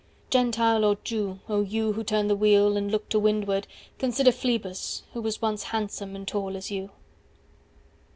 [0.31, 3.65] Gentile or Jew O you who turn the wheel and look to windward,
[3.99, 6.89] 320 Consider Phlebas, who was once handsome and tall as you.